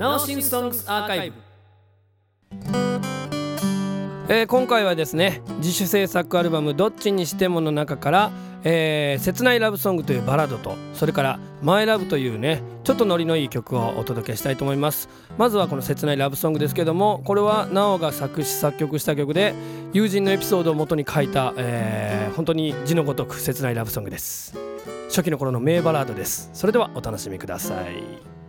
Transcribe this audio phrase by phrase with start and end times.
[0.00, 1.36] ナオシンソングスアーカイブ。
[4.30, 8.30] えー、今回はですね自主制作アルバム「どっちにしても」の中から
[8.64, 15.10] 「えー、切ないラブソング」というバラードとそれから「マイラブというねちょっとノリのいい曲をお届けしたいと思います。
[15.36, 19.52] まずはこの「切ないラブソング」ですけどもこれはなおが作詞作曲した曲で
[19.92, 24.54] 友人のエピソードを元に書いた、えー、本当に字のごとく切ないラブソングです。
[25.10, 26.48] 初期の頃の名バラードです。
[26.54, 28.39] それではお楽しみください。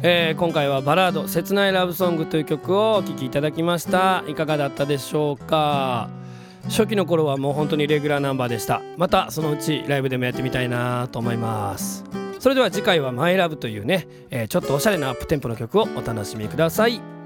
[0.00, 4.22] えー、今回はバラード「切ないラブソング」という曲をお聴きいただきました。
[4.28, 6.08] いかがだったでしょうか？
[6.68, 8.80] 初期の頃はもう本当にレギュラーナンバーでした。
[8.96, 12.04] またそのうちライブでもやってみたいなと思います。
[12.38, 17.17] それでは次回は「マイラブというね、えー、ちょっとおしゃれなアップテンポの曲をお楽しみください。